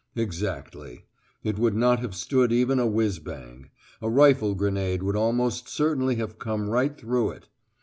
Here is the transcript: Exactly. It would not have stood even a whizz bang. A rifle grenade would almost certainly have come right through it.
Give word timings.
Exactly. 0.15 1.05
It 1.43 1.59
would 1.59 1.75
not 1.75 1.99
have 1.99 2.15
stood 2.15 2.51
even 2.51 2.79
a 2.79 2.87
whizz 2.87 3.19
bang. 3.19 3.69
A 4.01 4.09
rifle 4.09 4.55
grenade 4.55 5.03
would 5.03 5.15
almost 5.15 5.69
certainly 5.69 6.15
have 6.15 6.39
come 6.39 6.69
right 6.71 6.97
through 6.97 7.29
it. 7.29 7.49